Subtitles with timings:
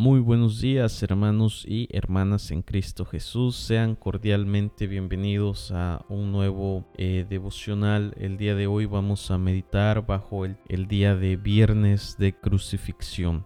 [0.00, 3.54] Muy buenos días hermanos y hermanas en Cristo Jesús.
[3.54, 8.14] Sean cordialmente bienvenidos a un nuevo eh, devocional.
[8.16, 13.44] El día de hoy vamos a meditar bajo el, el día de viernes de crucifixión.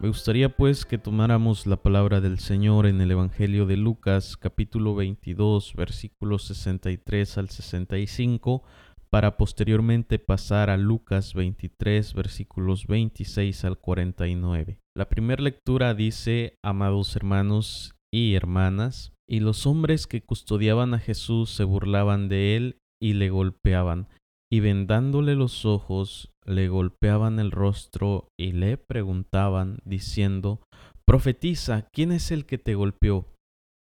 [0.00, 4.96] Me gustaría pues que tomáramos la palabra del Señor en el Evangelio de Lucas capítulo
[4.96, 8.64] 22 versículos 63 al 65
[9.10, 14.80] para posteriormente pasar a Lucas 23 versículos 26 al 49.
[14.96, 21.50] La primera lectura dice, amados hermanos y hermanas, y los hombres que custodiaban a Jesús
[21.50, 24.08] se burlaban de él y le golpeaban,
[24.50, 30.60] y vendándole los ojos, le golpeaban el rostro y le preguntaban, diciendo,
[31.06, 33.26] Profetiza, ¿quién es el que te golpeó?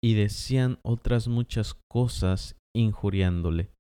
[0.04, 3.72] Y decían otras muchas cosas injuriándole.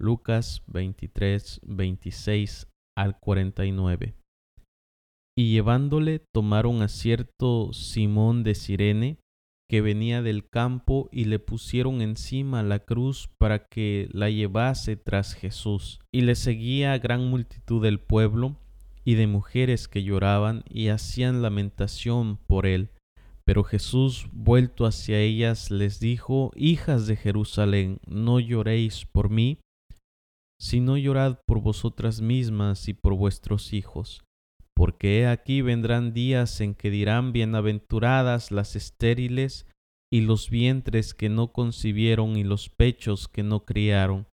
[0.00, 4.14] Lucas 23, 26 al 49.
[5.36, 9.18] Y llevándole tomaron a cierto Simón de Sirene,
[9.68, 15.34] que venía del campo, y le pusieron encima la cruz para que la llevase tras
[15.34, 16.00] Jesús.
[16.10, 18.56] Y le seguía gran multitud del pueblo
[19.04, 22.88] y de mujeres que lloraban y hacían lamentación por él.
[23.44, 29.58] Pero Jesús, vuelto hacia ellas, les dijo, Hijas de Jerusalén, no lloréis por mí,
[30.60, 34.22] sino llorad por vosotras mismas y por vuestros hijos,
[34.76, 39.66] porque he aquí vendrán días en que dirán bienaventuradas las estériles
[40.12, 44.28] y los vientres que no concibieron y los pechos que no criaron.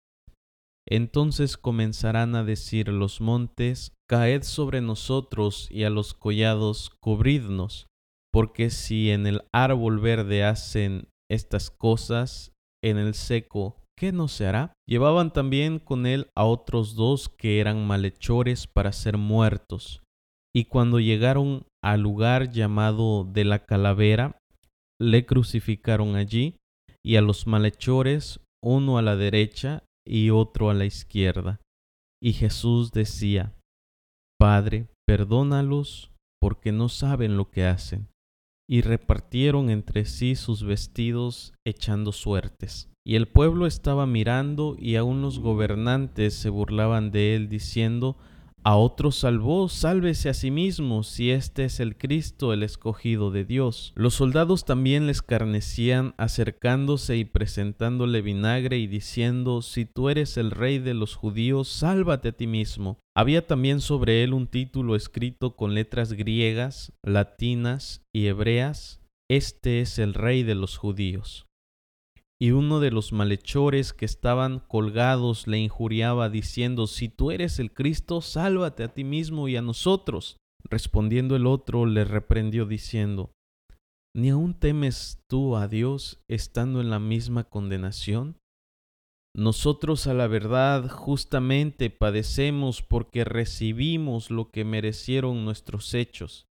[0.88, 7.86] Entonces comenzarán a decir los montes, Caed sobre nosotros y a los collados, cubridnos,
[8.32, 12.52] porque si en el árbol verde hacen estas cosas,
[12.82, 14.74] en el seco ¿qué no se hará?
[14.86, 20.02] Llevaban también con él a otros dos que eran malhechores para ser muertos.
[20.54, 24.36] Y cuando llegaron al lugar llamado de la calavera,
[25.00, 26.58] le crucificaron allí,
[27.02, 31.62] y a los malhechores, uno a la derecha y otro a la izquierda.
[32.22, 33.54] Y Jesús decía,
[34.38, 36.12] Padre, perdónalos,
[36.42, 38.08] porque no saben lo que hacen.
[38.68, 42.90] Y repartieron entre sí sus vestidos echando suertes.
[43.06, 48.16] Y el pueblo estaba mirando y aun los gobernantes se burlaban de él diciendo,
[48.66, 53.44] a otro salvó, sálvese a sí mismo, si este es el Cristo, el escogido de
[53.44, 53.92] Dios.
[53.94, 60.50] Los soldados también les carnecían, acercándose y presentándole vinagre y diciendo, si tú eres el
[60.50, 62.96] rey de los judíos, sálvate a ti mismo.
[63.14, 69.98] Había también sobre él un título escrito con letras griegas, latinas y hebreas, Este es
[69.98, 71.44] el rey de los judíos
[72.44, 77.72] y uno de los malhechores que estaban colgados le injuriaba diciendo, Si tú eres el
[77.72, 80.36] Cristo, sálvate a ti mismo y a nosotros.
[80.62, 83.32] Respondiendo el otro le reprendió diciendo,
[84.14, 88.36] ¿Ni aún temes tú a Dios estando en la misma condenación?
[89.34, 96.44] Nosotros a la verdad justamente padecemos porque recibimos lo que merecieron nuestros hechos,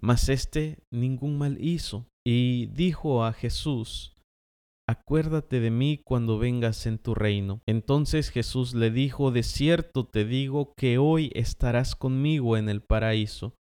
[0.00, 2.06] mas éste ningún mal hizo.
[2.24, 4.13] Y dijo a Jesús,
[4.86, 7.60] acuérdate de mí cuando vengas en tu reino.
[7.66, 13.56] Entonces Jesús le dijo, de cierto te digo que hoy estarás conmigo en el paraíso.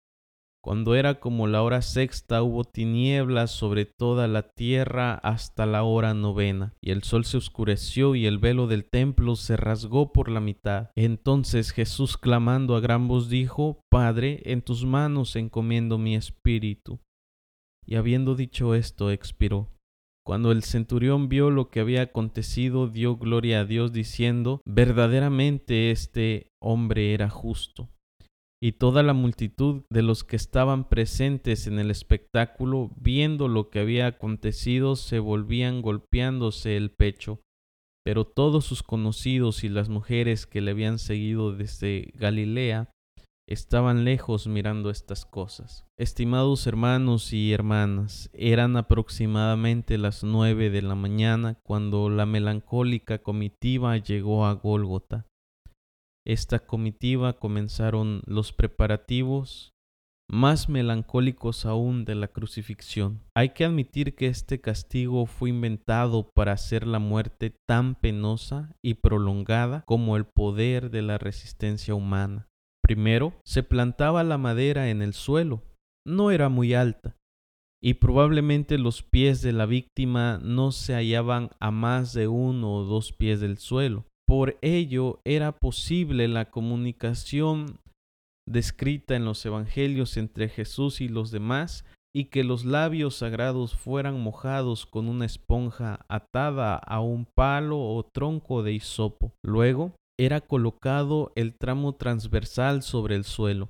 [0.62, 6.14] Cuando era como la hora sexta hubo tinieblas sobre toda la tierra hasta la hora
[6.14, 10.42] novena, y el sol se oscureció y el velo del templo se rasgó por la
[10.42, 10.90] mitad.
[10.96, 17.00] Entonces Jesús clamando a gran voz dijo, Padre, en tus manos encomiendo mi espíritu.
[17.86, 19.70] Y habiendo dicho esto, expiró.
[20.30, 26.52] Cuando el centurión vio lo que había acontecido, dio gloria a Dios diciendo, verdaderamente este
[26.62, 27.90] hombre era justo.
[28.62, 33.80] Y toda la multitud de los que estaban presentes en el espectáculo, viendo lo que
[33.80, 37.42] había acontecido, se volvían golpeándose el pecho.
[38.06, 42.92] Pero todos sus conocidos y las mujeres que le habían seguido desde Galilea
[43.50, 45.88] estaban lejos mirando estas cosas.
[45.98, 53.98] Estimados hermanos y hermanas, eran aproximadamente las nueve de la mañana cuando la melancólica comitiva
[53.98, 55.26] llegó a Gólgota.
[56.28, 59.74] Esta comitiva comenzaron los preparativos
[60.30, 63.24] más melancólicos aún de la crucifixión.
[63.34, 68.94] Hay que admitir que este castigo fue inventado para hacer la muerte tan penosa y
[68.96, 72.49] prolongada como el poder de la resistencia humana.
[72.90, 75.62] Primero, se plantaba la madera en el suelo.
[76.08, 77.16] No era muy alta,
[77.84, 82.86] y probablemente los pies de la víctima no se hallaban a más de uno o
[82.86, 84.06] dos pies del suelo.
[84.28, 87.80] Por ello era posible la comunicación
[88.48, 94.20] descrita en los evangelios entre Jesús y los demás, y que los labios sagrados fueran
[94.20, 99.32] mojados con una esponja atada a un palo o tronco de hisopo.
[99.46, 103.70] Luego era colocado el tramo transversal sobre el suelo,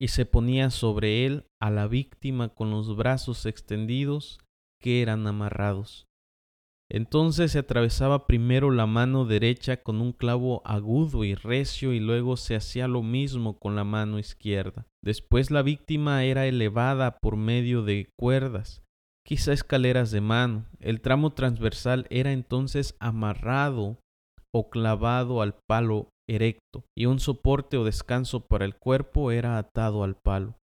[0.00, 4.38] y se ponía sobre él a la víctima con los brazos extendidos
[4.80, 6.06] que eran amarrados.
[6.90, 12.38] Entonces se atravesaba primero la mano derecha con un clavo agudo y recio y luego
[12.38, 14.86] se hacía lo mismo con la mano izquierda.
[15.04, 18.82] Después la víctima era elevada por medio de cuerdas,
[19.24, 20.64] quizá escaleras de mano.
[20.80, 23.98] El tramo transversal era entonces amarrado
[24.54, 30.04] o clavado al palo erecto y un soporte o descanso para el cuerpo era atado
[30.04, 30.56] al palo.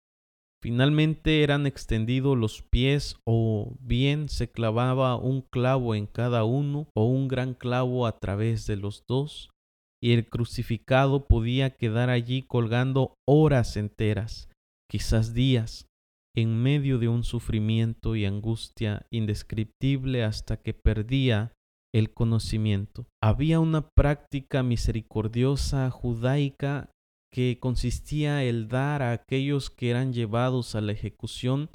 [0.62, 7.06] Finalmente eran extendidos los pies o bien se clavaba un clavo en cada uno o
[7.06, 9.52] un gran clavo a través de los dos
[10.02, 14.50] y el crucificado podía quedar allí colgando horas enteras,
[14.90, 15.88] quizás días,
[16.36, 21.54] en medio de un sufrimiento y angustia indescriptible hasta que perdía
[21.96, 23.08] el conocimiento.
[23.24, 26.92] Había una práctica misericordiosa judaica
[27.34, 31.70] que consistía el dar a aquellos que eran llevados a la ejecución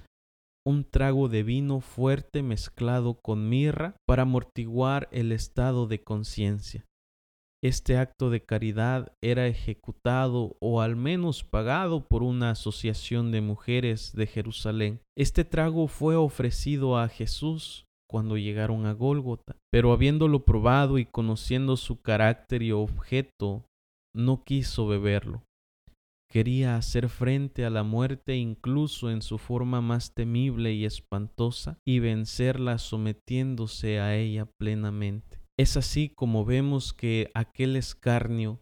[0.67, 6.85] un trago de vino fuerte mezclado con mirra para amortiguar el estado de conciencia.
[7.63, 14.13] Este acto de caridad era ejecutado o al menos pagado por una asociación de mujeres
[14.13, 15.01] de Jerusalén.
[15.17, 21.77] Este trago fue ofrecido a Jesús cuando llegaron a Gólgota, pero habiéndolo probado y conociendo
[21.77, 23.65] su carácter y objeto,
[24.15, 25.43] no quiso beberlo
[26.31, 31.99] quería hacer frente a la muerte incluso en su forma más temible y espantosa y
[31.99, 35.41] vencerla sometiéndose a ella plenamente.
[35.59, 38.61] Es así como vemos que aquel escarnio,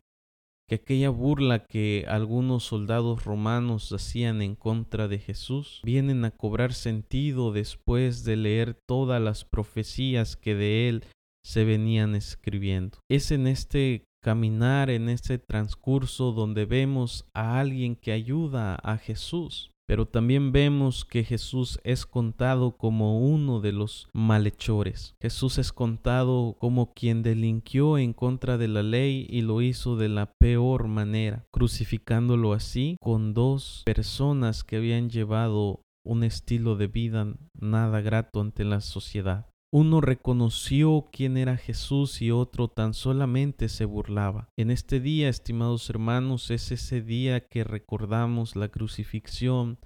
[0.68, 6.74] que aquella burla que algunos soldados romanos hacían en contra de Jesús, vienen a cobrar
[6.74, 11.04] sentido después de leer todas las profecías que de él
[11.42, 12.98] se venían escribiendo.
[13.08, 19.70] Es en este caminar en ese transcurso donde vemos a alguien que ayuda a Jesús,
[19.88, 25.16] pero también vemos que Jesús es contado como uno de los malhechores.
[25.18, 30.10] Jesús es contado como quien delinquió en contra de la ley y lo hizo de
[30.10, 37.34] la peor manera, crucificándolo así con dos personas que habían llevado un estilo de vida
[37.58, 39.47] nada grato ante la sociedad.
[39.70, 44.48] Uno reconoció quién era Jesús y otro tan solamente se burlaba.
[44.56, 49.78] En este día, estimados hermanos, es ese día que recordamos la crucifixión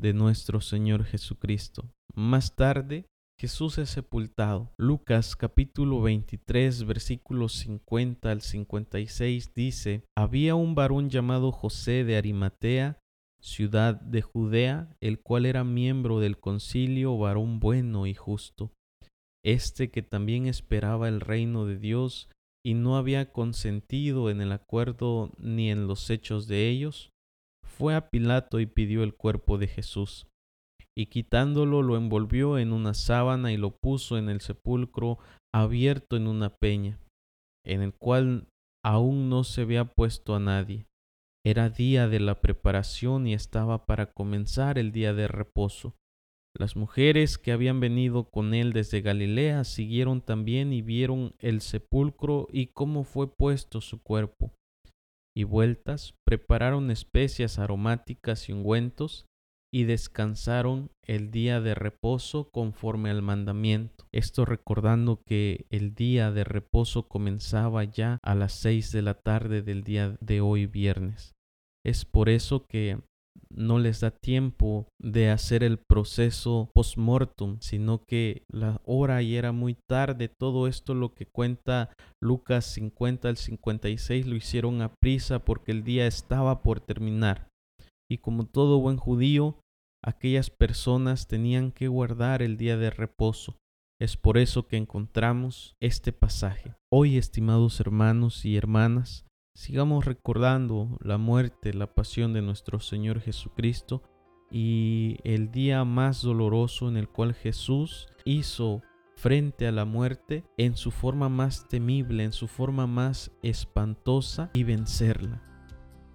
[0.00, 1.92] de nuestro Señor Jesucristo.
[2.14, 3.04] Más tarde,
[3.38, 4.72] Jesús es sepultado.
[4.78, 13.00] Lucas capítulo 23 versículos 50 al 56 dice, Había un varón llamado José de Arimatea,
[13.42, 18.72] ciudad de Judea, el cual era miembro del concilio, varón bueno y justo
[19.46, 22.28] este que también esperaba el reino de Dios
[22.64, 27.12] y no había consentido en el acuerdo ni en los hechos de ellos,
[27.64, 30.26] fue a Pilato y pidió el cuerpo de Jesús.
[30.98, 35.18] Y quitándolo lo envolvió en una sábana y lo puso en el sepulcro
[35.54, 36.98] abierto en una peña,
[37.64, 38.48] en el cual
[38.84, 40.86] aún no se había puesto a nadie.
[41.44, 45.94] Era día de la preparación y estaba para comenzar el día de reposo.
[46.58, 52.48] Las mujeres que habían venido con él desde Galilea siguieron también y vieron el sepulcro
[52.50, 54.54] y cómo fue puesto su cuerpo.
[55.36, 59.26] Y vueltas prepararon especias aromáticas y ungüentos
[59.70, 64.06] y descansaron el día de reposo conforme al mandamiento.
[64.10, 69.60] Esto recordando que el día de reposo comenzaba ya a las seis de la tarde
[69.60, 71.34] del día de hoy viernes.
[71.84, 72.98] Es por eso que
[73.50, 79.52] no les da tiempo de hacer el proceso post-mortem, sino que la hora y era
[79.52, 80.28] muy tarde.
[80.28, 81.90] Todo esto lo que cuenta
[82.22, 87.48] Lucas 50 al 56 lo hicieron a prisa porque el día estaba por terminar.
[88.08, 89.58] Y como todo buen judío,
[90.02, 93.56] aquellas personas tenían que guardar el día de reposo.
[94.00, 96.74] Es por eso que encontramos este pasaje.
[96.92, 99.25] Hoy, estimados hermanos y hermanas,
[99.56, 104.02] sigamos recordando la muerte, la pasión de nuestro Señor Jesucristo
[104.50, 108.82] y el día más doloroso en el cual Jesús hizo
[109.16, 114.62] frente a la muerte en su forma más temible, en su forma más espantosa y
[114.64, 115.42] vencerla.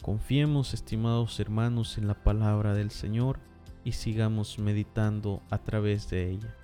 [0.03, 3.39] Confiemos, estimados hermanos, en la palabra del Señor
[3.83, 6.55] y sigamos meditando a través de ella.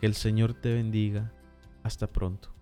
[0.00, 1.32] Que el Señor te bendiga.
[1.84, 2.53] Hasta pronto.